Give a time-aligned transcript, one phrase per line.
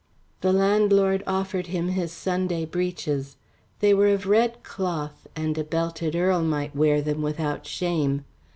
[0.39, 3.37] The landlord offered him his Sunday breeches.
[3.81, 8.25] They were of red cloth, and a belted earl might wear them without shame.